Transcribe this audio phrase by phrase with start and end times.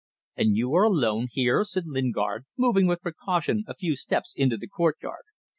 [0.35, 4.67] "And you are alone here?" said Lingard, moving with precaution a few steps into the
[4.67, 5.25] courtyard.